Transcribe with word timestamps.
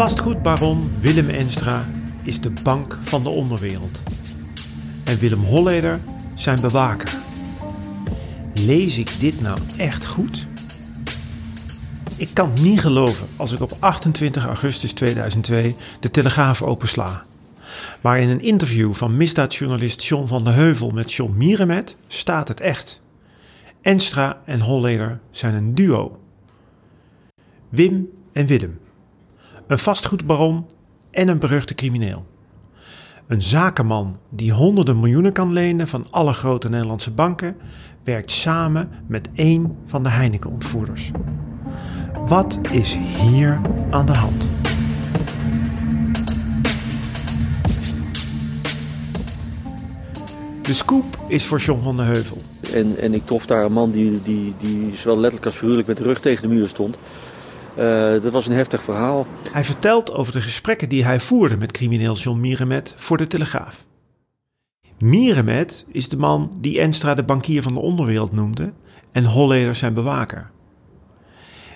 Vastgoedbaron 0.00 0.90
Willem 1.00 1.28
Enstra 1.28 1.84
is 2.22 2.40
de 2.40 2.52
bank 2.62 2.98
van 3.02 3.22
de 3.22 3.28
onderwereld. 3.28 4.02
En 5.04 5.18
Willem 5.18 5.42
Holleder 5.44 6.00
zijn 6.34 6.60
bewaker. 6.60 7.18
Lees 8.54 8.98
ik 8.98 9.20
dit 9.20 9.40
nou 9.40 9.58
echt 9.76 10.06
goed? 10.06 10.46
Ik 12.16 12.30
kan 12.34 12.50
het 12.50 12.62
niet 12.62 12.80
geloven 12.80 13.28
als 13.36 13.52
ik 13.52 13.60
op 13.60 13.72
28 13.78 14.46
augustus 14.46 14.92
2002 14.92 15.76
de 16.00 16.10
Telegraaf 16.10 16.62
opensla. 16.62 17.24
Maar 18.00 18.20
in 18.20 18.28
een 18.28 18.42
interview 18.42 18.94
van 18.94 19.16
misdaadjournalist 19.16 20.02
John 20.02 20.26
van 20.26 20.44
de 20.44 20.50
Heuvel 20.50 20.90
met 20.90 21.12
John 21.12 21.36
Mierenmet 21.36 21.96
staat 22.06 22.48
het 22.48 22.60
echt. 22.60 23.02
Enstra 23.82 24.42
en 24.44 24.60
Holleder 24.60 25.20
zijn 25.30 25.54
een 25.54 25.74
duo. 25.74 26.20
Wim 27.68 28.08
en 28.32 28.46
Willem. 28.46 28.78
Een 29.70 29.78
vastgoedbaron 29.78 30.66
en 31.10 31.28
een 31.28 31.38
beruchte 31.38 31.74
crimineel. 31.74 32.26
Een 33.26 33.42
zakenman 33.42 34.18
die 34.30 34.52
honderden 34.52 35.00
miljoenen 35.00 35.32
kan 35.32 35.52
lenen 35.52 35.88
van 35.88 36.06
alle 36.10 36.32
grote 36.32 36.68
Nederlandse 36.68 37.10
banken, 37.10 37.56
werkt 38.04 38.30
samen 38.30 38.90
met 39.06 39.28
één 39.34 39.76
van 39.86 40.02
de 40.02 40.08
Heineken-ontvoerders. 40.08 41.10
Wat 42.26 42.58
is 42.72 42.98
hier 43.30 43.60
aan 43.90 44.06
de 44.06 44.12
hand? 44.12 44.50
De 50.62 50.74
scoop 50.74 51.18
is 51.28 51.46
voor 51.46 51.58
John 51.58 51.82
van 51.82 51.96
de 51.96 52.02
Heuvel. 52.02 52.38
En, 52.74 52.98
en 52.98 53.14
ik 53.14 53.26
trof 53.26 53.46
daar 53.46 53.64
een 53.64 53.72
man 53.72 53.90
die, 53.90 54.22
die, 54.22 54.54
die 54.58 54.96
zowel 54.96 55.16
letterlijk 55.16 55.46
als 55.46 55.56
figuurlijk 55.56 55.88
met 55.88 55.96
de 55.96 56.02
rug 56.02 56.20
tegen 56.20 56.48
de 56.48 56.54
muur 56.54 56.68
stond. 56.68 56.98
Uh, 57.78 58.22
dat 58.22 58.32
was 58.32 58.46
een 58.46 58.52
heftig 58.52 58.82
verhaal. 58.82 59.26
Hij 59.52 59.64
vertelt 59.64 60.12
over 60.12 60.32
de 60.32 60.40
gesprekken 60.40 60.88
die 60.88 61.04
hij 61.04 61.20
voerde 61.20 61.56
met 61.56 61.72
crimineel 61.72 62.14
John 62.14 62.40
Mierenmet 62.40 62.94
voor 62.96 63.16
de 63.16 63.26
Telegraaf. 63.26 63.84
Mierenmet 64.98 65.86
is 65.88 66.08
de 66.08 66.16
man 66.16 66.52
die 66.60 66.80
Enstra 66.80 67.14
de 67.14 67.22
bankier 67.22 67.62
van 67.62 67.74
de 67.74 67.80
onderwereld 67.80 68.32
noemde 68.32 68.72
en 69.12 69.24
Holleder 69.24 69.74
zijn 69.74 69.94
bewaker. 69.94 70.50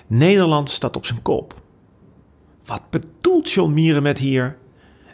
Nederland 0.07 0.69
staat 0.69 0.95
op 0.95 1.05
zijn 1.05 1.21
kop. 1.21 1.53
Wat 2.65 2.81
bedoelt 2.89 3.51
John 3.51 3.73
Mierenmet 3.73 4.17
hier? 4.17 4.57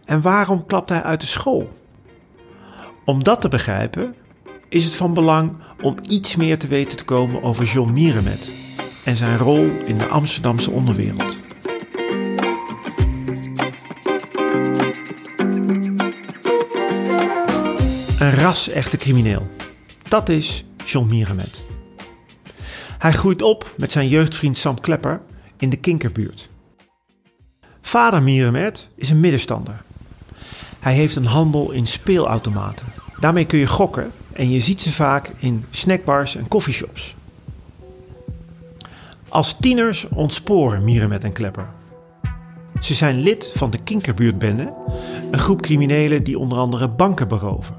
En 0.05 0.21
waarom 0.21 0.65
klapt 0.65 0.89
hij 0.89 1.03
uit 1.03 1.21
de 1.21 1.27
school? 1.27 1.67
Om 3.05 3.23
dat 3.23 3.41
te 3.41 3.47
begrijpen 3.47 4.15
is 4.69 4.85
het 4.85 4.95
van 4.95 5.13
belang 5.13 5.57
om 5.81 5.95
iets 6.07 6.35
meer 6.35 6.59
te 6.59 6.67
weten 6.67 6.97
te 6.97 7.05
komen 7.05 7.43
over 7.43 7.65
John 7.65 7.91
Mierenmet 7.91 8.51
en 9.03 9.15
zijn 9.15 9.37
rol 9.37 9.69
in 9.85 9.97
de 9.97 10.07
Amsterdamse 10.07 10.71
onderwereld. 10.71 11.37
Een 18.19 18.33
ras-echte 18.33 18.97
crimineel. 18.97 19.49
Dat 20.07 20.29
is 20.29 20.65
John 20.85 21.07
Mierenmet. 21.07 21.63
Hij 22.97 23.11
groeit 23.11 23.41
op 23.41 23.73
met 23.77 23.91
zijn 23.91 24.07
jeugdvriend 24.07 24.57
Sam 24.57 24.79
Klepper 24.79 25.21
in 25.57 25.69
de 25.69 25.77
Kinkerbuurt. 25.77 26.49
Vader 27.81 28.23
Mierenmet 28.23 28.89
is 28.95 29.09
een 29.09 29.19
middenstander. 29.19 29.83
Hij 30.79 30.93
heeft 30.93 31.15
een 31.15 31.25
handel 31.25 31.71
in 31.71 31.87
speelautomaten. 31.87 32.87
Daarmee 33.19 33.45
kun 33.45 33.59
je 33.59 33.67
gokken 33.67 34.11
en 34.33 34.49
je 34.49 34.59
ziet 34.59 34.81
ze 34.81 34.91
vaak 34.91 35.31
in 35.39 35.65
snackbars 35.71 36.35
en 36.35 36.47
coffeeshops. 36.47 37.15
Als 39.31 39.53
tieners 39.53 40.07
ontsporen 40.09 40.83
Mierenmet 40.83 41.23
en 41.23 41.31
Klepper. 41.31 41.69
Ze 42.79 42.93
zijn 42.93 43.19
lid 43.19 43.51
van 43.55 43.69
de 43.69 43.77
Kinkerbuurtbende, 43.77 44.73
een 45.31 45.39
groep 45.39 45.61
criminelen 45.61 46.23
die 46.23 46.39
onder 46.39 46.57
andere 46.57 46.89
banken 46.89 47.27
beroven. 47.27 47.75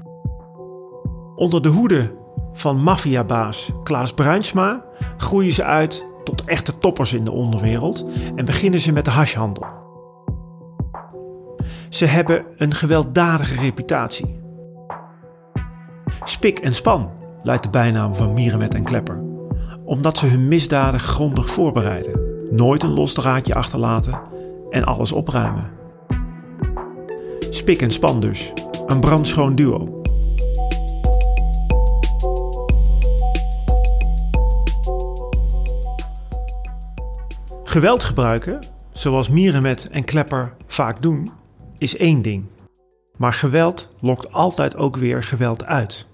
Onder 1.35 1.61
de 1.61 1.69
hoede 1.69 2.15
van 2.53 2.81
maffiabaas 2.81 3.71
Klaas 3.83 4.13
Bruinsma 4.13 4.85
groeien 5.17 5.53
ze 5.53 5.63
uit 5.63 6.05
tot 6.23 6.43
echte 6.45 6.77
toppers 6.77 7.13
in 7.13 7.25
de 7.25 7.31
onderwereld 7.31 8.05
en 8.35 8.45
beginnen 8.45 8.79
ze 8.79 8.91
met 8.91 9.05
de 9.05 9.11
hashhandel. 9.11 9.65
Ze 11.89 12.05
hebben 12.05 12.45
een 12.57 12.73
gewelddadige 12.73 13.55
reputatie. 13.55 14.41
Spik 16.23 16.59
en 16.59 16.75
span 16.75 17.11
luidt 17.43 17.63
de 17.63 17.69
bijnaam 17.69 18.15
van 18.15 18.33
Mierenmet 18.33 18.73
en 18.73 18.83
Klepper 18.83 19.32
omdat 19.93 20.17
ze 20.17 20.25
hun 20.25 20.47
misdaden 20.47 20.99
grondig 20.99 21.49
voorbereiden, 21.49 22.19
nooit 22.51 22.83
een 22.83 22.93
los 22.93 23.13
draadje 23.13 23.53
achterlaten 23.53 24.19
en 24.69 24.83
alles 24.83 25.11
opruimen. 25.11 25.71
Spik 27.49 27.81
en 27.81 27.91
span 27.91 28.19
dus, 28.19 28.53
een 28.87 28.99
brandschoon 28.99 29.55
duo. 29.55 30.01
Geweld 37.63 38.03
gebruiken, 38.03 38.59
zoals 38.91 39.29
Mierenmet 39.29 39.89
en 39.89 40.03
Klepper 40.03 40.53
vaak 40.67 41.01
doen, 41.01 41.31
is 41.77 41.97
één 41.97 42.21
ding. 42.21 42.45
Maar 43.17 43.33
geweld 43.33 43.95
lokt 43.99 44.31
altijd 44.31 44.75
ook 44.75 44.97
weer 44.97 45.23
geweld 45.23 45.65
uit. 45.65 46.07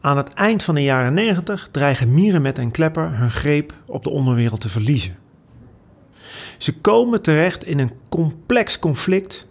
Aan 0.00 0.16
het 0.16 0.34
eind 0.34 0.62
van 0.62 0.74
de 0.74 0.82
jaren 0.82 1.14
90 1.14 1.68
dreigen 1.70 2.14
Mierenmet 2.14 2.58
en 2.58 2.70
Klepper 2.70 3.18
hun 3.18 3.30
greep 3.30 3.72
op 3.86 4.02
de 4.02 4.10
onderwereld 4.10 4.60
te 4.60 4.68
verliezen. 4.68 5.16
Ze 6.58 6.80
komen 6.80 7.22
terecht 7.22 7.64
in 7.64 7.78
een 7.78 7.92
complex 8.08 8.78
conflict 8.78 9.46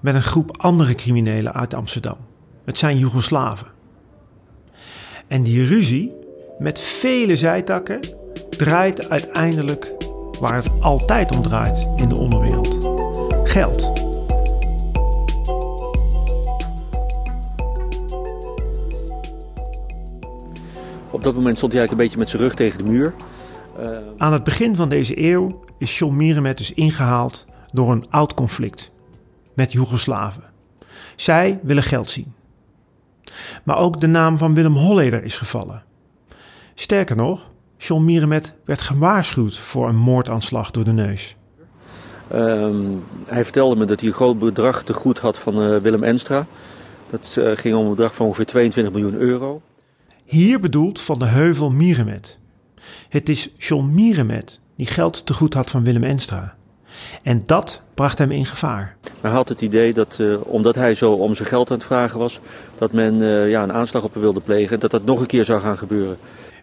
met 0.00 0.14
een 0.14 0.22
groep 0.22 0.56
andere 0.56 0.94
criminelen 0.94 1.52
uit 1.52 1.74
Amsterdam. 1.74 2.16
Het 2.64 2.78
zijn 2.78 2.98
Joegoslaven. 2.98 3.66
En 5.26 5.42
die 5.42 5.66
ruzie, 5.66 6.12
met 6.58 6.80
vele 6.80 7.36
zijtakken, 7.36 8.00
draait 8.50 9.08
uiteindelijk 9.08 9.92
waar 10.40 10.54
het 10.54 10.80
altijd 10.80 11.36
om 11.36 11.42
draait 11.42 11.92
in 11.96 12.08
de 12.08 12.16
onderwereld: 12.16 12.92
geld. 13.44 14.01
Op 21.22 21.28
dat 21.28 21.36
moment 21.36 21.56
stond 21.56 21.72
hij 21.72 21.80
eigenlijk 21.80 22.12
een 22.12 22.18
beetje 22.18 22.18
met 22.18 22.40
zijn 22.40 22.42
rug 22.42 22.54
tegen 22.54 22.84
de 22.84 22.90
muur. 22.90 23.14
Uh... 23.80 23.98
Aan 24.16 24.32
het 24.32 24.44
begin 24.44 24.76
van 24.76 24.88
deze 24.88 25.22
eeuw 25.22 25.64
is 25.78 25.98
John 25.98 26.16
Mierenmet 26.16 26.58
dus 26.58 26.74
ingehaald 26.74 27.46
door 27.72 27.92
een 27.92 28.04
oud 28.10 28.34
conflict 28.34 28.90
met 29.54 29.72
Joegoslaven. 29.72 30.42
Zij 31.16 31.60
willen 31.62 31.82
geld 31.82 32.10
zien. 32.10 32.32
Maar 33.64 33.78
ook 33.78 34.00
de 34.00 34.06
naam 34.06 34.38
van 34.38 34.54
Willem 34.54 34.76
Holleder 34.76 35.24
is 35.24 35.38
gevallen. 35.38 35.84
Sterker 36.74 37.16
nog, 37.16 37.50
John 37.78 38.04
Mierenmet 38.04 38.54
werd 38.64 38.80
gewaarschuwd 38.80 39.58
voor 39.58 39.88
een 39.88 39.96
moordaanslag 39.96 40.70
door 40.70 40.84
de 40.84 40.92
neus. 40.92 41.36
Uh, 42.34 42.68
hij 43.26 43.44
vertelde 43.44 43.76
me 43.76 43.84
dat 43.84 44.00
hij 44.00 44.08
een 44.08 44.14
groot 44.14 44.38
bedrag 44.38 44.82
te 44.82 44.92
goed 44.92 45.18
had 45.18 45.38
van 45.38 45.62
uh, 45.62 45.80
Willem 45.80 46.02
Enstra. 46.02 46.46
Dat 47.10 47.36
uh, 47.38 47.56
ging 47.56 47.74
om 47.74 47.84
een 47.84 47.90
bedrag 47.90 48.14
van 48.14 48.26
ongeveer 48.26 48.46
22 48.46 48.92
miljoen 48.94 49.20
euro. 49.20 49.62
Hier 50.32 50.60
bedoelt 50.60 51.00
Van 51.00 51.18
de 51.18 51.24
Heuvel 51.24 51.70
Mierenmet. 51.70 52.38
Het 53.08 53.28
is 53.28 53.50
John 53.58 53.94
Mierenmet 53.94 54.60
die 54.76 54.86
geld 54.86 55.26
te 55.26 55.34
goed 55.34 55.54
had 55.54 55.70
van 55.70 55.84
Willem 55.84 56.04
Enstra. 56.04 56.54
En 57.22 57.42
dat 57.46 57.82
bracht 57.94 58.18
hem 58.18 58.30
in 58.30 58.46
gevaar. 58.46 58.96
Hij 59.20 59.30
had 59.30 59.48
het 59.48 59.60
idee 59.60 59.92
dat, 59.92 60.16
uh, 60.20 60.40
omdat 60.44 60.74
hij 60.74 60.94
zo 60.94 61.12
om 61.12 61.34
zijn 61.34 61.48
geld 61.48 61.70
aan 61.70 61.76
het 61.76 61.86
vragen 61.86 62.18
was, 62.18 62.40
dat 62.78 62.92
men 62.92 63.14
uh, 63.14 63.50
ja, 63.50 63.62
een 63.62 63.72
aanslag 63.72 64.04
op 64.04 64.12
hem 64.12 64.22
wilde 64.22 64.40
plegen 64.40 64.74
en 64.74 64.80
dat 64.80 64.90
dat 64.90 65.04
nog 65.04 65.20
een 65.20 65.26
keer 65.26 65.44
zou 65.44 65.60
gaan 65.60 65.78
gebeuren. 65.78 66.16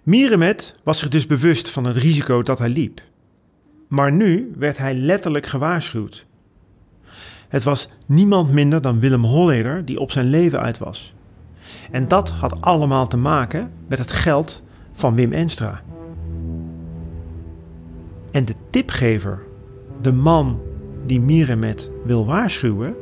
Mierenmet 0.03 0.75
was 0.83 0.99
zich 0.99 1.09
dus 1.09 1.25
bewust 1.25 1.69
van 1.69 1.83
het 1.83 1.97
risico 1.97 2.43
dat 2.43 2.59
hij 2.59 2.69
liep. 2.69 3.01
Maar 3.87 4.11
nu 4.11 4.51
werd 4.57 4.77
hij 4.77 4.93
letterlijk 4.93 5.45
gewaarschuwd. 5.45 6.25
Het 7.47 7.63
was 7.63 7.89
niemand 8.05 8.51
minder 8.51 8.81
dan 8.81 8.99
Willem 8.99 9.23
Holleder 9.23 9.85
die 9.85 9.99
op 9.99 10.11
zijn 10.11 10.29
leven 10.29 10.59
uit 10.59 10.77
was. 10.77 11.13
En 11.91 12.07
dat 12.07 12.29
had 12.29 12.61
allemaal 12.61 13.07
te 13.07 13.17
maken 13.17 13.71
met 13.87 13.99
het 13.99 14.11
geld 14.11 14.63
van 14.93 15.15
Wim 15.15 15.33
Enstra. 15.33 15.81
En 18.31 18.45
de 18.45 18.53
tipgever, 18.69 19.39
de 20.01 20.11
man 20.11 20.59
die 21.05 21.21
Miremet 21.21 21.91
wil 22.03 22.25
waarschuwen, 22.25 22.95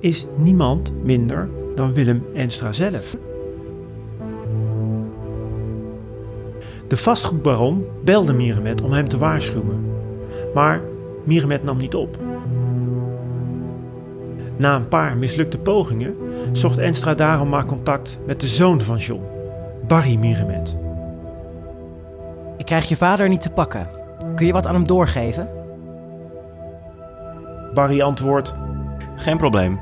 is 0.00 0.26
niemand 0.36 1.04
minder 1.04 1.48
dan 1.74 1.94
Willem 1.94 2.24
Enstra 2.34 2.72
zelf. 2.72 3.16
De 6.88 6.96
vastgoedbaron 6.96 7.84
belde 8.04 8.32
Miremet 8.32 8.82
om 8.82 8.92
hem 8.92 9.08
te 9.08 9.18
waarschuwen, 9.18 9.84
maar 10.54 10.80
Miremet 11.24 11.62
nam 11.64 11.76
niet 11.76 11.94
op. 11.94 12.29
Na 14.60 14.74
een 14.74 14.88
paar 14.88 15.16
mislukte 15.16 15.58
pogingen 15.58 16.14
zocht 16.52 16.78
Enstra 16.78 17.14
daarom 17.14 17.48
maar 17.48 17.64
contact 17.64 18.18
met 18.26 18.40
de 18.40 18.46
zoon 18.46 18.80
van 18.80 18.96
John, 18.96 19.22
Barry 19.86 20.16
Miremet. 20.16 20.78
Ik 22.56 22.66
krijg 22.66 22.88
je 22.88 22.96
vader 22.96 23.28
niet 23.28 23.42
te 23.42 23.50
pakken. 23.50 23.88
Kun 24.34 24.46
je 24.46 24.52
wat 24.52 24.66
aan 24.66 24.74
hem 24.74 24.86
doorgeven? 24.86 25.48
Barry 27.74 28.00
antwoordt 28.00 28.52
Geen 29.16 29.36
probleem. 29.36 29.80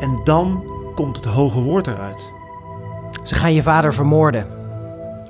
en 0.00 0.20
dan 0.24 0.64
komt 0.94 1.16
het 1.16 1.24
hoge 1.24 1.60
woord 1.60 1.86
eruit. 1.86 2.32
Ze 3.22 3.34
gaan 3.34 3.54
je 3.54 3.62
vader 3.62 3.94
vermoorden. 3.94 4.46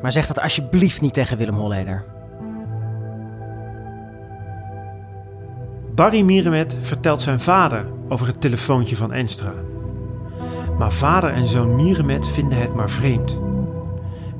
Maar 0.02 0.12
zeg 0.12 0.26
dat 0.26 0.40
alsjeblieft 0.40 1.00
niet 1.00 1.14
tegen 1.14 1.36
Willem 1.36 1.54
Holleder. 1.54 2.04
Barry 6.00 6.22
Miremet 6.22 6.76
vertelt 6.80 7.22
zijn 7.22 7.40
vader 7.40 7.86
over 8.08 8.26
het 8.26 8.40
telefoontje 8.40 8.96
van 8.96 9.12
Enstra. 9.12 9.54
Maar 10.78 10.92
vader 10.92 11.30
en 11.30 11.46
zoon 11.46 11.74
Miremet 11.74 12.28
vinden 12.28 12.58
het 12.58 12.74
maar 12.74 12.90
vreemd. 12.90 13.40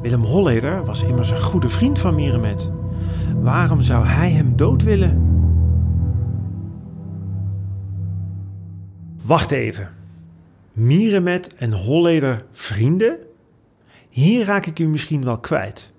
Willem 0.03 0.23
Holleder 0.23 0.85
was 0.85 1.03
immers 1.03 1.31
een 1.31 1.41
goede 1.41 1.69
vriend 1.69 1.99
van 1.99 2.15
Miremet. 2.15 2.71
Waarom 3.41 3.81
zou 3.81 4.07
hij 4.07 4.31
hem 4.31 4.57
dood 4.57 4.83
willen? 4.83 5.23
Wacht 9.23 9.51
even. 9.51 9.89
Miremet 10.73 11.55
en 11.55 11.73
Holleder 11.73 12.41
vrienden? 12.53 13.17
Hier 14.11 14.45
raak 14.45 14.67
ik 14.67 14.79
u 14.79 14.87
misschien 14.87 15.25
wel 15.25 15.39
kwijt. 15.39 15.90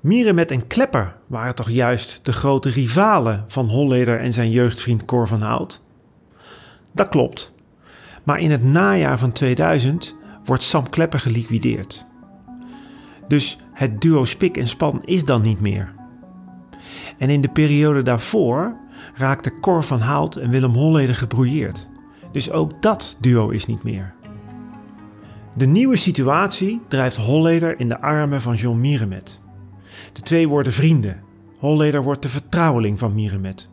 Miremet 0.00 0.50
en 0.50 0.66
Klepper 0.66 1.16
waren 1.26 1.54
toch 1.54 1.70
juist 1.70 2.20
de 2.22 2.32
grote 2.32 2.68
rivalen 2.68 3.44
van 3.46 3.68
Holleder 3.68 4.18
en 4.18 4.32
zijn 4.32 4.50
jeugdvriend 4.50 5.04
Cor 5.04 5.28
van 5.28 5.42
Hout? 5.42 5.82
Dat 6.92 7.08
klopt. 7.08 7.52
Maar 8.24 8.38
in 8.38 8.50
het 8.50 8.62
najaar 8.62 9.18
van 9.18 9.32
2000 9.32 10.16
wordt 10.44 10.62
Sam 10.62 10.88
Klepper 10.88 11.18
geliquideerd. 11.18 12.06
Dus 13.28 13.58
het 13.72 14.00
duo 14.00 14.24
Spik 14.24 14.56
en 14.56 14.68
Span 14.68 15.02
is 15.04 15.24
dan 15.24 15.42
niet 15.42 15.60
meer. 15.60 15.92
En 17.18 17.30
in 17.30 17.40
de 17.40 17.50
periode 17.50 18.02
daarvoor 18.02 18.76
raakten 19.14 19.60
Cor 19.60 19.84
van 19.84 20.00
Hout 20.00 20.36
en 20.36 20.50
Willem 20.50 20.74
Holleder 20.74 21.14
gebrouilleerd. 21.14 21.88
Dus 22.32 22.50
ook 22.50 22.82
dat 22.82 23.16
duo 23.20 23.48
is 23.48 23.66
niet 23.66 23.82
meer. 23.82 24.14
De 25.56 25.66
nieuwe 25.66 25.96
situatie 25.96 26.80
drijft 26.88 27.16
Holleder 27.16 27.80
in 27.80 27.88
de 27.88 28.00
armen 28.00 28.40
van 28.40 28.54
John 28.54 28.80
Miremet. 28.80 29.40
De 30.12 30.20
twee 30.20 30.48
worden 30.48 30.72
vrienden. 30.72 31.20
Holleder 31.58 32.02
wordt 32.02 32.22
de 32.22 32.28
vertrouweling 32.28 32.98
van 32.98 33.14
Miremet. 33.14 33.70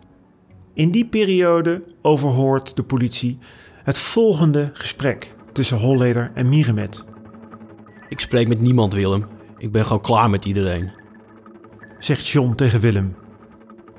In 0.73 0.91
die 0.91 1.05
periode 1.05 1.83
overhoort 2.01 2.75
de 2.75 2.83
politie 2.83 3.37
het 3.83 3.97
volgende 3.97 4.69
gesprek 4.73 5.35
tussen 5.53 5.77
Holleder 5.77 6.31
en 6.33 6.49
Miremet. 6.49 7.05
Ik 8.09 8.19
spreek 8.19 8.47
met 8.47 8.59
niemand, 8.61 8.93
Willem. 8.93 9.25
Ik 9.57 9.71
ben 9.71 9.85
gewoon 9.85 10.01
klaar 10.01 10.29
met 10.29 10.45
iedereen. 10.45 10.91
Zegt 11.99 12.27
John 12.27 12.55
tegen 12.55 12.79
Willem. 12.79 13.15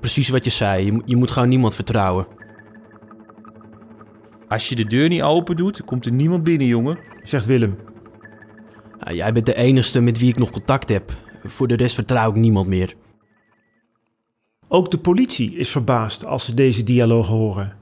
Precies 0.01 0.29
wat 0.29 0.45
je 0.45 0.51
zei, 0.51 0.85
je, 0.85 0.93
moet- 0.93 1.03
je 1.07 1.17
moet 1.17 1.31
gewoon 1.31 1.49
niemand 1.49 1.75
vertrouwen. 1.75 2.27
Als 4.49 4.69
je 4.69 4.77
de 4.77 4.85
deur 4.85 5.09
niet 5.09 5.23
open 5.23 5.57
doet, 5.57 5.85
komt 5.85 6.07
er 6.07 6.13
niemand 6.13 6.43
binnen, 6.45 6.67
jongen. 6.67 6.99
Zegt 7.23 7.47
Willem. 7.47 7.79
Ja, 9.01 9.13
jij 9.13 9.33
bent 9.33 9.47
de 9.47 9.55
enige 9.55 10.01
met 10.01 10.19
wie 10.19 10.29
ik 10.29 10.39
nog 10.39 10.51
contact 10.51 10.89
heb. 10.89 11.13
Voor 11.49 11.67
de 11.67 11.77
rest 11.77 11.95
vertrouw 11.95 12.31
ik 12.31 12.37
niemand 12.37 12.69
meer. 12.69 12.95
Ook 14.69 14.91
de 14.91 14.99
politie 14.99 15.55
is 15.55 15.71
verbaasd 15.71 16.27
als 16.27 16.45
ze 16.45 16.55
deze 16.55 16.83
dialogen 16.83 17.35
horen. 17.35 17.73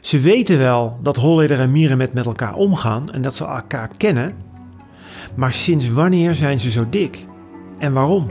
Ze 0.00 0.20
weten 0.20 0.58
wel 0.58 0.98
dat 1.02 1.16
Holleder 1.16 1.60
en 1.60 1.72
Miremet 1.72 2.12
met 2.12 2.26
elkaar 2.26 2.54
omgaan 2.54 3.10
en 3.10 3.22
dat 3.22 3.34
ze 3.34 3.44
elkaar 3.44 3.90
kennen. 3.96 4.36
Maar 5.36 5.52
sinds 5.52 5.88
wanneer 5.88 6.34
zijn 6.34 6.60
ze 6.60 6.70
zo 6.70 6.88
dik? 6.88 7.26
En 7.78 7.92
waarom? 7.92 8.30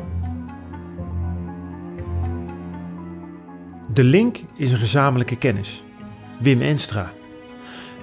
De 3.93 4.03
link 4.03 4.39
is 4.55 4.71
een 4.71 4.77
gezamenlijke 4.77 5.37
kennis. 5.37 5.83
Wim 6.39 6.61
Enstra. 6.61 7.11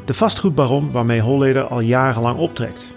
De 0.04 0.14
vastgoedbaron 0.14 0.90
waarmee 0.90 1.20
Holleder 1.20 1.66
al 1.66 1.80
jarenlang 1.80 2.38
optrekt. 2.38 2.94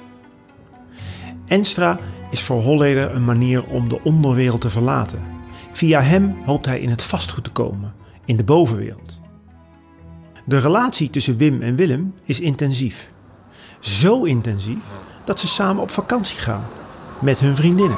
Enstra 1.45 1.99
is 2.37 2.43
voor 2.43 2.61
Holleder 2.61 3.15
een 3.15 3.25
manier 3.25 3.63
om 3.65 3.89
de 3.89 4.03
onderwereld 4.03 4.61
te 4.61 4.69
verlaten. 4.69 5.21
Via 5.71 6.01
hem 6.01 6.35
hoopt 6.45 6.65
hij 6.65 6.79
in 6.79 6.89
het 6.89 7.03
vastgoed 7.03 7.43
te 7.43 7.51
komen, 7.51 7.93
in 8.25 8.37
de 8.37 8.43
bovenwereld. 8.43 9.19
De 10.45 10.57
relatie 10.57 11.09
tussen 11.09 11.37
Wim 11.37 11.61
en 11.61 11.75
Willem 11.75 12.13
is 12.23 12.39
intensief. 12.39 13.09
Zo 13.79 14.23
intensief 14.23 14.83
dat 15.25 15.39
ze 15.39 15.47
samen 15.47 15.81
op 15.81 15.91
vakantie 15.91 16.39
gaan 16.39 16.65
met 17.21 17.39
hun 17.39 17.55
vriendinnen. 17.55 17.97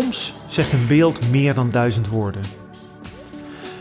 Soms 0.00 0.32
zegt 0.48 0.72
een 0.72 0.86
beeld 0.86 1.30
meer 1.30 1.54
dan 1.54 1.70
duizend 1.70 2.08
woorden. 2.08 2.42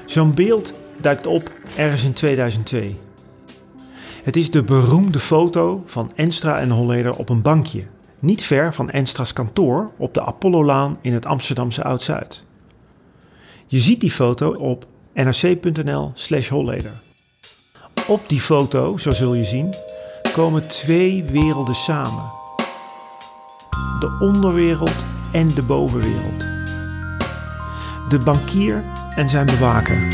Zo'n 0.05 0.33
beeld 0.33 0.81
duikt 0.97 1.27
op 1.27 1.51
ergens 1.77 2.03
in 2.03 2.13
2002. 2.13 2.97
Het 4.23 4.35
is 4.35 4.51
de 4.51 4.63
beroemde 4.63 5.19
foto 5.19 5.83
van 5.85 6.11
Enstra 6.15 6.59
en 6.59 6.69
Holleder 6.69 7.15
op 7.15 7.29
een 7.29 7.41
bankje, 7.41 7.83
niet 8.19 8.43
ver 8.43 8.73
van 8.73 8.89
Enstra's 8.89 9.33
kantoor 9.33 9.91
op 9.97 10.13
de 10.13 10.25
Apollolaan 10.25 10.97
in 11.01 11.13
het 11.13 11.25
Amsterdamse 11.25 11.83
Oud-Zuid. 11.83 12.45
Je 13.67 13.79
ziet 13.79 14.01
die 14.01 14.11
foto 14.11 14.53
op 14.53 14.85
nrc.nl/slash 15.13 16.49
Holleder. 16.49 17.01
Op 18.07 18.29
die 18.29 18.41
foto, 18.41 18.97
zo 18.97 19.11
zul 19.11 19.33
je 19.33 19.45
zien, 19.45 19.73
komen 20.33 20.67
twee 20.67 21.23
werelden 21.23 21.75
samen: 21.75 22.23
de 23.99 24.17
onderwereld 24.19 25.14
en 25.35 25.47
de 25.47 25.63
bovenwereld. 25.63 26.47
De 28.09 28.17
bankier 28.23 28.83
en 29.15 29.29
zijn 29.29 29.45
bewaker. 29.45 30.07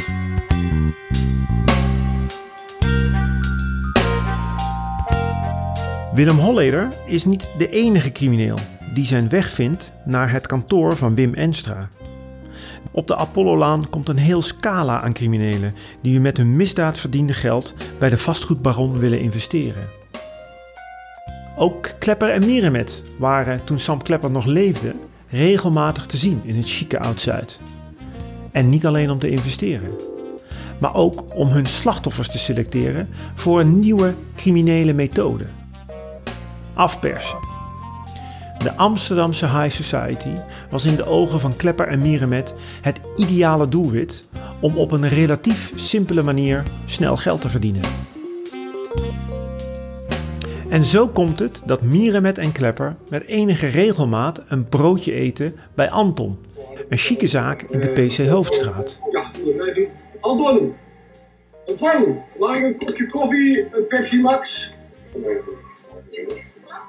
Willem 6.14 6.38
Holleder 6.38 6.88
is 7.06 7.26
niet 7.26 7.50
de 7.58 7.70
enige 7.70 8.12
crimineel 8.12 8.58
die 8.94 9.06
zijn 9.06 9.30
weg 9.30 9.52
vindt 9.52 9.92
naar 10.06 10.32
het 10.32 10.48
kantoor 10.48 10.96
van 10.96 11.16
Wim 11.16 11.34
Enstra. 11.34 11.90
Op 12.92 13.08
de 13.08 13.16
Apollolaan 13.16 13.90
komt 13.90 14.10
een 14.10 14.18
heel 14.18 14.42
scala 14.42 15.02
aan 15.02 15.14
criminelen 15.14 15.76
die 16.02 16.20
met 16.20 16.38
hun 16.38 16.56
misdaad 16.56 16.98
verdiende 16.98 17.34
geld 17.34 17.76
bij 18.00 18.10
de 18.10 18.18
vastgoedbaron 18.18 18.98
willen 18.98 19.20
investeren. 19.20 19.90
Ook 21.58 21.90
Klepper 22.00 22.30
en 22.30 22.46
Miremet 22.46 23.02
waren, 23.20 23.64
toen 23.64 23.80
Sam 23.80 24.02
Klepper 24.02 24.32
nog 24.32 24.46
leefde, 24.46 24.96
regelmatig 25.32 26.06
te 26.06 26.18
zien 26.18 26.42
in 26.44 26.56
het 26.56 26.70
chique 26.70 27.00
Oud-Zuid. 27.00 27.60
En 28.52 28.70
niet 28.70 28.86
alleen 28.86 29.10
om 29.10 29.20
te 29.20 29.30
investeren, 29.30 29.92
maar 30.80 30.96
ook 30.96 31.36
om 31.36 31.48
hun 31.48 31.66
slachtoffers 31.66 32.32
te 32.32 32.38
selecteren 32.38 33.10
voor 33.36 33.60
een 33.60 33.80
nieuwe 33.80 34.14
criminele 34.36 34.94
methode. 34.94 35.46
Afpersen. 36.74 37.38
De 38.58 38.76
Amsterdamse 38.76 39.48
high 39.48 39.70
society 39.70 40.34
was 40.70 40.86
in 40.86 40.96
de 40.96 41.06
ogen 41.06 41.40
van 41.40 41.56
Klepper 41.56 41.88
en 41.88 42.02
Miremet 42.02 42.54
het 42.82 43.02
ideale 43.16 43.68
doelwit 43.68 44.30
om 44.60 44.78
op 44.78 44.92
een 44.92 45.10
relatief 45.10 45.72
simpele 45.76 46.24
manier 46.24 46.64
snel 46.86 47.18
geld 47.18 47.42
te 47.42 47.50
verdienen. 47.50 48.11
En 50.72 50.86
zo 50.86 51.08
komt 51.08 51.40
het 51.40 51.62
dat 51.66 51.82
Mierenmet 51.82 52.38
en 52.38 52.52
Klepper 52.52 52.96
met 53.10 53.26
enige 53.26 53.68
regelmaat 53.68 54.42
een 54.48 54.70
broodje 54.70 55.14
eten 55.14 55.56
bij 55.76 55.90
Anton, 55.90 56.40
een 56.90 56.98
chique 56.98 57.28
zaak 57.28 57.62
in 57.62 57.80
de 57.80 57.90
PC 57.90 58.28
Hoofdstraat. 58.28 59.00
Ja, 59.12 59.32
Anton. 60.20 60.76
Mag 62.40 62.56
ik 62.56 62.64
een 62.64 62.78
kopje 62.78 63.08
koffie, 63.10 63.68
een 63.72 63.88
Pepsi 63.88 64.22
Max? 64.22 64.74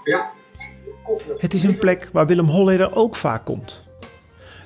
Ja. 0.02 0.30
Het 1.38 1.54
is 1.54 1.62
een 1.62 1.78
plek 1.78 2.08
waar 2.12 2.26
Willem 2.26 2.46
Holleder 2.46 2.94
ook 2.94 3.16
vaak 3.16 3.44
komt. 3.44 3.88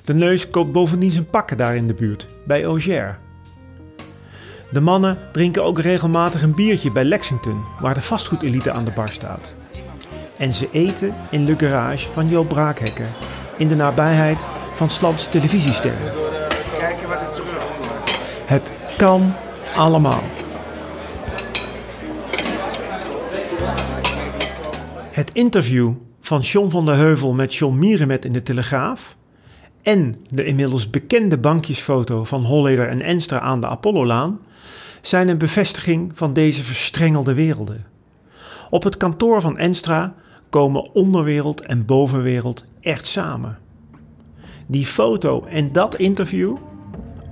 De 0.05 0.13
neus 0.13 0.49
koopt 0.49 0.71
bovendien 0.71 1.11
zijn 1.11 1.25
pakken 1.25 1.57
daar 1.57 1.75
in 1.75 1.87
de 1.87 1.93
buurt, 1.93 2.27
bij 2.45 2.63
Auger. 2.63 3.19
De 4.71 4.81
mannen 4.81 5.17
drinken 5.31 5.63
ook 5.63 5.79
regelmatig 5.79 6.41
een 6.41 6.55
biertje 6.55 6.91
bij 6.91 7.03
Lexington, 7.03 7.63
waar 7.79 7.93
de 7.93 8.01
vastgoedelite 8.01 8.71
aan 8.71 8.85
de 8.85 8.91
bar 8.91 9.09
staat. 9.09 9.55
En 10.37 10.53
ze 10.53 10.69
eten 10.71 11.15
in 11.29 11.45
Le 11.45 11.55
Garage 11.57 12.09
van 12.09 12.27
Joop 12.29 12.47
Braakhekker, 12.47 13.07
in 13.57 13.67
de 13.67 13.75
nabijheid 13.75 14.45
van 14.75 14.89
Slans 14.89 15.27
televisiesterren. 15.27 16.11
Kijken 16.79 17.07
wat 17.07 17.21
er 17.21 17.33
terugkomt. 17.33 18.19
Het 18.45 18.71
kan 18.97 19.33
allemaal. 19.75 20.23
Het 25.11 25.33
interview 25.33 25.91
van 26.21 26.39
John 26.39 26.69
van 26.69 26.85
der 26.85 26.95
Heuvel 26.95 27.33
met 27.33 27.55
John 27.55 27.77
Mierenmet 27.77 28.25
in 28.25 28.33
de 28.33 28.43
Telegraaf 28.43 29.15
en 29.81 30.15
de 30.29 30.45
inmiddels 30.45 30.89
bekende 30.89 31.37
bankjesfoto 31.37 32.23
van 32.23 32.45
Holleder 32.45 32.89
en 32.89 33.01
Enstra 33.01 33.39
aan 33.39 33.61
de 33.61 33.67
Apollolaan 33.67 34.39
zijn 35.01 35.27
een 35.27 35.37
bevestiging 35.37 36.11
van 36.15 36.33
deze 36.33 36.63
verstrengelde 36.63 37.33
werelden. 37.33 37.85
Op 38.69 38.83
het 38.83 38.97
kantoor 38.97 39.41
van 39.41 39.57
Enstra 39.57 40.13
komen 40.49 40.93
onderwereld 40.93 41.61
en 41.61 41.85
bovenwereld 41.85 42.65
echt 42.81 43.07
samen. 43.07 43.57
Die 44.67 44.85
foto 44.85 45.45
en 45.45 45.71
dat 45.71 45.95
interview 45.95 46.57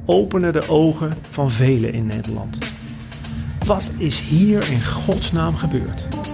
openen 0.06 0.54
de 0.54 0.70
ogen 0.70 1.14
van 1.30 1.52
velen 1.52 1.94
in 1.94 2.06
Nederland. 2.06 2.58
Wat 3.66 3.92
is 3.98 4.20
hier 4.20 4.72
in 4.72 4.84
godsnaam 4.84 5.56
gebeurd? 5.56 6.25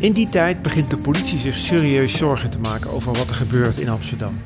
In 0.00 0.12
die 0.12 0.28
tijd 0.28 0.62
begint 0.62 0.90
de 0.90 0.96
politie 0.96 1.38
zich 1.38 1.56
serieus 1.56 2.16
zorgen 2.16 2.50
te 2.50 2.58
maken 2.58 2.90
over 2.90 3.12
wat 3.12 3.28
er 3.28 3.34
gebeurt 3.34 3.80
in 3.80 3.88
Amsterdam. 3.88 4.36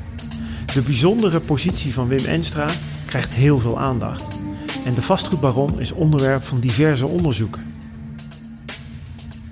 De 0.75 0.81
bijzondere 0.81 1.41
positie 1.41 1.93
van 1.93 2.09
Wim 2.09 2.25
Enstra 2.25 2.69
krijgt 3.07 3.35
heel 3.35 3.59
veel 3.59 3.79
aandacht. 3.79 4.39
En 4.85 4.95
de 4.95 5.03
vastgoedbaron 5.03 5.81
is 5.81 5.93
onderwerp 5.93 6.45
van 6.45 6.61
diverse 6.61 7.07
onderzoeken. 7.07 7.75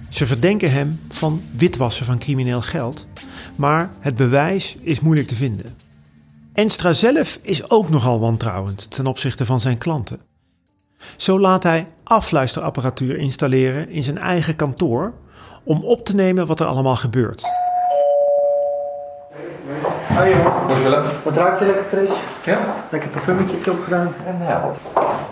Ze 0.09 0.26
verdenken 0.26 0.73
hem 0.73 1.00
van 1.11 1.42
witwassen 1.57 2.07
van 2.07 2.19
crimineel 2.19 2.62
geld, 2.62 3.07
maar 3.57 3.90
het 3.99 4.16
bewijs 4.16 4.76
is 4.80 5.00
moeilijk 5.00 5.28
te 5.28 5.37
vinden. 5.37 5.76
Enstra 6.52 6.92
zelf 6.92 7.38
is 7.42 7.71
ook 7.71 7.88
nogal 7.88 8.21
wantrouwend 8.21 8.90
ten 8.90 9.07
opzichte 9.07 9.47
van 9.47 9.61
zijn 9.61 9.78
klanten. 9.78 10.21
Zo 11.16 11.40
laat 11.40 11.62
hij 11.62 11.87
afluisterapparatuur 12.02 13.16
installeren 13.16 13.88
in 13.88 14.02
zijn 14.02 14.19
eigen 14.19 14.57
kantoor 14.57 15.14
om 15.64 15.85
op 15.85 16.04
te 16.04 16.14
nemen 16.14 16.47
wat 16.47 16.61
er 16.61 16.66
allemaal 16.66 16.97
gebeurt. 16.97 17.44
Hoi 20.14 20.30
jongen. 20.30 20.52
Wat 21.23 21.37
ruikt 21.37 21.59
je 21.59 21.64
lekker 21.66 21.85
fris? 21.85 22.11
Ja? 22.44 22.59
Lekker 22.90 23.11
parfumetje 23.11 23.70
opgedaan? 23.70 24.12
En 24.26 24.37
ja. 24.49 24.70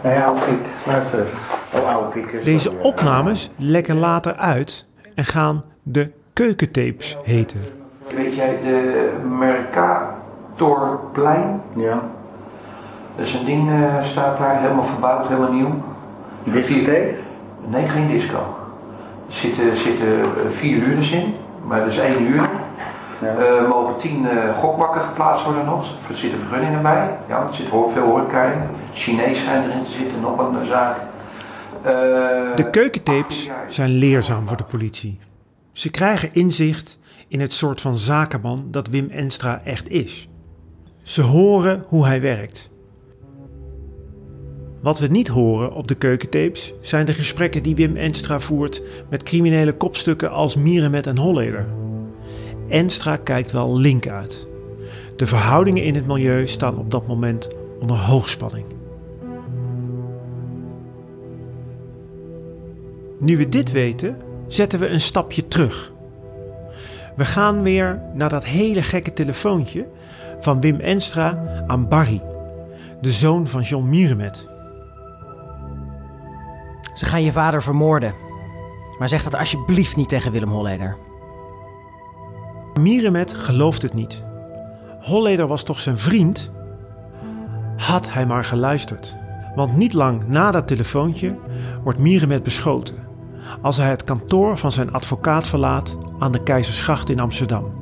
Nou 0.02 0.14
ja, 0.14 0.24
oude 0.24 0.40
kiek. 0.40 0.66
Luister 0.86 1.20
even. 1.20 1.38
Oh, 1.74 1.94
oude 1.94 2.10
kiekers. 2.12 2.44
Deze 2.44 2.78
opnames 2.78 3.50
lekken 3.56 3.98
later 3.98 4.36
uit 4.36 4.86
en 5.14 5.24
gaan 5.24 5.64
de 5.82 6.10
keukentapes 6.32 7.16
heten. 7.22 7.60
Weet 8.14 8.34
jij 8.34 8.60
de 8.62 9.10
Mercatorplein? 9.38 11.60
Ja. 11.76 12.00
Dus 13.16 13.34
een 13.34 13.44
ding 13.44 13.70
eh, 13.70 14.04
staat 14.04 14.38
daar 14.38 14.60
helemaal 14.60 14.84
verbouwd, 14.84 15.28
helemaal 15.28 15.52
nieuw. 15.52 15.74
Discotheek? 16.44 17.14
Nee, 17.66 17.88
geen 17.88 18.08
disco. 18.08 18.56
Er 19.28 19.34
zitten, 19.34 19.76
zitten 19.76 20.08
eh, 20.22 20.50
vier 20.50 20.82
huurders 20.82 21.10
in, 21.12 21.34
maar 21.64 21.80
dat 21.80 21.88
is 21.88 21.98
één 21.98 22.16
huur. 22.26 22.48
Ja. 23.20 23.26
Er 23.36 23.68
mogen 23.68 23.96
tien 23.96 24.28
eh, 24.28 24.58
gokbakken 24.58 25.00
geplaatst 25.00 25.44
worden 25.44 25.64
nog. 25.64 26.08
Er 26.08 26.16
zitten 26.16 26.38
vergunningen 26.40 26.82
bij. 26.82 27.16
Ja, 27.28 27.46
er 27.48 27.54
zit 27.54 27.68
hoor- 27.68 27.90
veel 27.90 28.02
horeca 28.06 28.42
in. 28.44 28.58
Chinees 28.92 29.38
schijnt 29.38 29.66
erin 29.66 29.84
te 29.84 29.90
zitten, 29.90 30.20
nog 30.20 30.38
een 30.38 30.60
eh, 30.60 30.66
zaak. 30.66 30.96
Eh, 31.82 31.92
De 32.54 32.68
keukentapes 32.70 33.50
zijn 33.68 33.90
leerzaam 33.90 34.48
voor 34.48 34.56
de 34.56 34.64
politie. 34.64 35.18
Ze 35.72 35.90
krijgen 35.90 36.28
inzicht 36.32 36.98
in 37.28 37.40
het 37.40 37.52
soort 37.52 37.80
van 37.80 37.96
zakenman 37.96 38.64
dat 38.70 38.88
Wim 38.88 39.10
Enstra 39.10 39.60
echt 39.64 39.88
is. 39.90 40.28
Ze 41.02 41.22
horen 41.22 41.84
hoe 41.88 42.06
hij 42.06 42.20
werkt. 42.20 42.70
Wat 44.88 44.98
we 44.98 45.06
niet 45.06 45.28
horen 45.28 45.72
op 45.72 45.88
de 45.88 45.94
keukentapes 45.94 46.72
zijn 46.80 47.06
de 47.06 47.12
gesprekken 47.12 47.62
die 47.62 47.74
Wim 47.74 47.96
Enstra 47.96 48.40
voert 48.40 48.82
met 49.10 49.22
criminele 49.22 49.72
kopstukken 49.72 50.30
als 50.30 50.56
Mierenmet 50.56 51.06
en 51.06 51.16
Holleder. 51.16 51.66
Enstra 52.68 53.16
kijkt 53.16 53.52
wel 53.52 53.78
link 53.78 54.08
uit. 54.08 54.48
De 55.16 55.26
verhoudingen 55.26 55.82
in 55.82 55.94
het 55.94 56.06
milieu 56.06 56.46
staan 56.46 56.78
op 56.78 56.90
dat 56.90 57.06
moment 57.06 57.48
onder 57.80 57.96
hoogspanning. 57.96 58.66
Nu 63.18 63.36
we 63.36 63.48
dit 63.48 63.72
weten, 63.72 64.16
zetten 64.46 64.80
we 64.80 64.88
een 64.88 65.00
stapje 65.00 65.48
terug. 65.48 65.92
We 67.16 67.24
gaan 67.24 67.62
weer 67.62 68.02
naar 68.14 68.28
dat 68.28 68.44
hele 68.44 68.82
gekke 68.82 69.12
telefoontje 69.12 69.86
van 70.40 70.60
Wim 70.60 70.80
Enstra 70.80 71.62
aan 71.66 71.88
Barry, 71.88 72.22
de 73.00 73.10
zoon 73.10 73.48
van 73.48 73.62
John 73.62 73.88
Mierenmet. 73.88 74.56
Ze 76.98 77.04
gaan 77.04 77.22
je 77.22 77.32
vader 77.32 77.62
vermoorden. 77.62 78.14
Maar 78.98 79.08
zeg 79.08 79.22
dat 79.22 79.34
alsjeblieft 79.34 79.96
niet 79.96 80.08
tegen 80.08 80.32
Willem 80.32 80.48
Holleder. 80.48 80.96
Mierenmet 82.80 83.34
gelooft 83.34 83.82
het 83.82 83.94
niet. 83.94 84.24
Holleder 85.00 85.46
was 85.46 85.62
toch 85.62 85.80
zijn 85.80 85.98
vriend? 85.98 86.50
Had 87.76 88.12
hij 88.12 88.26
maar 88.26 88.44
geluisterd. 88.44 89.16
Want 89.54 89.76
niet 89.76 89.92
lang 89.92 90.28
na 90.28 90.50
dat 90.50 90.66
telefoontje 90.66 91.36
wordt 91.82 91.98
Mierenmet 91.98 92.42
beschoten. 92.42 92.94
Als 93.62 93.76
hij 93.76 93.90
het 93.90 94.04
kantoor 94.04 94.56
van 94.56 94.72
zijn 94.72 94.92
advocaat 94.92 95.46
verlaat 95.46 95.96
aan 96.18 96.32
de 96.32 96.42
Keizersgracht 96.42 97.10
in 97.10 97.20
Amsterdam. 97.20 97.72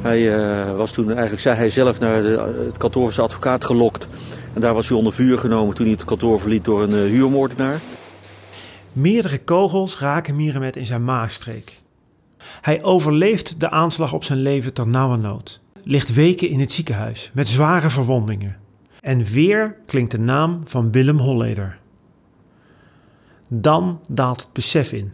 Hij 0.00 0.34
eh, 0.34 0.76
was 0.76 0.90
toen 0.90 1.10
eigenlijk, 1.10 1.40
zei 1.40 1.56
hij 1.56 1.70
zelf, 1.70 2.00
naar 2.00 2.22
de, 2.22 2.62
het 2.66 2.78
kantoor 2.78 3.02
van 3.02 3.12
zijn 3.12 3.26
advocaat 3.26 3.64
gelokt. 3.64 4.08
En 4.52 4.60
daar 4.60 4.74
was 4.74 4.88
hij 4.88 4.96
onder 4.96 5.12
vuur 5.12 5.38
genomen 5.38 5.74
toen 5.74 5.86
hij 5.86 5.94
het 5.94 6.04
kantoor 6.04 6.40
verliet 6.40 6.64
door 6.64 6.82
een 6.82 6.92
eh, 6.92 7.10
huurmoordenaar. 7.10 7.80
Meerdere 8.92 9.38
kogels 9.38 9.98
raken 9.98 10.36
Mierenmet 10.36 10.76
in 10.76 10.86
zijn 10.86 11.04
maagstreek. 11.04 11.80
Hij 12.60 12.82
overleeft 12.82 13.60
de 13.60 13.70
aanslag 13.70 14.12
op 14.12 14.24
zijn 14.24 14.38
leven 14.38 14.72
ter 14.72 14.86
nauwernood. 14.86 15.60
Ligt 15.82 16.14
weken 16.14 16.48
in 16.48 16.60
het 16.60 16.72
ziekenhuis 16.72 17.30
met 17.34 17.48
zware 17.48 17.90
verwondingen. 17.90 18.56
En 19.00 19.24
weer 19.24 19.76
klinkt 19.86 20.10
de 20.10 20.18
naam 20.18 20.60
van 20.64 20.92
Willem 20.92 21.18
Holleder. 21.18 21.78
Dan 23.48 24.00
daalt 24.10 24.40
het 24.40 24.52
besef 24.52 24.92
in. 24.92 25.12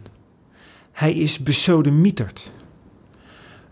Hij 0.91 1.13
is 1.13 1.39
besodemieterd. 1.39 2.51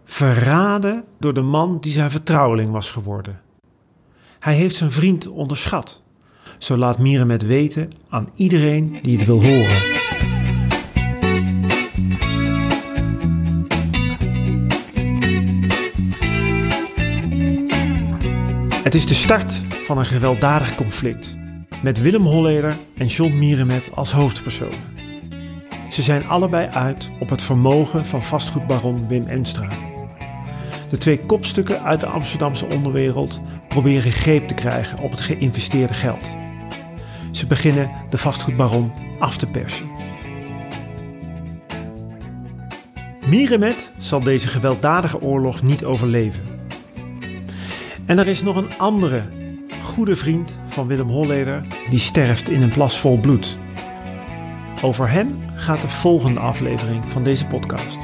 Verraden 0.06 1.04
door 1.20 1.34
de 1.34 1.42
man 1.42 1.80
die 1.80 1.92
zijn 1.92 2.12
vertrouweling 2.12 2.72
was 2.72 2.92
geworden. 2.92 3.42
Hij 4.40 4.54
heeft 4.56 4.76
zijn 4.76 4.92
vriend 4.92 5.28
onderschat. 5.28 6.04
Zo 6.58 6.78
laat 6.78 6.98
Mierenmet 7.00 7.46
weten 7.46 7.92
aan 8.10 8.30
iedereen 8.36 9.00
die 9.02 9.18
het 9.18 9.26
wil 9.26 9.44
horen. 9.44 9.96
Het 18.84 18.96
is 18.96 19.08
de 19.08 19.14
start 19.14 19.62
van 19.70 19.98
een 19.98 20.06
gewelddadig 20.06 20.76
conflict. 20.76 21.38
Met 21.84 22.02
Willem 22.02 22.22
Holleder 22.22 22.76
en 22.98 23.06
John 23.06 23.38
Mierenmet 23.38 23.90
als 23.94 24.12
hoofdpersonen. 24.12 24.96
Ze 25.92 26.02
zijn 26.02 26.28
allebei 26.28 26.68
uit 26.68 27.10
op 27.20 27.30
het 27.30 27.42
vermogen 27.42 28.06
van 28.06 28.24
vastgoedbaron 28.24 29.08
Wim 29.08 29.28
Enstra. 29.28 29.68
De 30.90 30.98
twee 30.98 31.20
kopstukken 31.20 31.84
uit 31.84 32.00
de 32.00 32.06
Amsterdamse 32.06 32.66
onderwereld 32.66 33.42
proberen 33.68 34.12
greep 34.12 34.48
te 34.48 34.54
krijgen 34.54 35.00
op 35.00 35.12
het 35.12 35.22
geïnvesteerde 35.22 35.94
geld. 35.94 36.36
Ze 37.38 37.46
beginnen 37.46 37.92
de 38.10 38.18
vastgoedbaron 38.18 38.94
af 39.20 39.38
te 39.38 39.46
persen. 39.46 39.86
Mierenmet 43.28 43.92
zal 43.98 44.20
deze 44.20 44.48
gewelddadige 44.48 45.22
oorlog 45.22 45.62
niet 45.62 45.86
overleven. 45.86 46.44
En 48.06 48.20
er 48.20 48.28
is 48.28 48.44
nog 48.44 48.56
een 48.56 48.78
andere 48.78 49.22
goede 49.84 50.16
vriend 50.16 50.60
van 50.68 50.88
Willem 50.88 51.10
Holleder 51.10 51.66
die 51.90 52.00
sterft 52.00 52.50
in 52.50 52.62
een 52.62 52.74
plas 52.74 53.00
vol 53.00 53.20
bloed. 53.20 53.58
Over 54.82 55.10
hem 55.10 55.40
gaat 55.50 55.82
de 55.82 55.90
volgende 55.90 56.40
aflevering 56.40 57.06
van 57.06 57.24
deze 57.24 57.46
podcast. 57.46 57.98